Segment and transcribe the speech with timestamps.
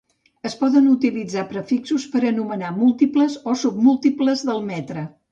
[0.49, 5.05] Es poden utilitzar prefixos per anomenar múltiples o submúltiples del metre.